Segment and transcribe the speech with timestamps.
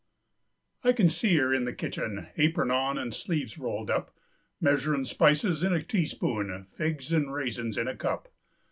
[0.83, 4.09] I can see her in the kitchen, Apron on and sleeves rolled up,
[4.59, 8.27] Measurin' spices in a teaspoon, Figs and raisins in a cup.